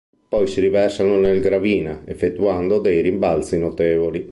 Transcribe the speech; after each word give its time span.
Poi 0.29 0.47
si 0.47 0.59
riversavano 0.61 1.19
nel 1.19 1.41
Gravina, 1.41 2.01
effettuando 2.07 2.79
dei 2.79 3.01
rimbalzi 3.03 3.59
notevoli. 3.59 4.19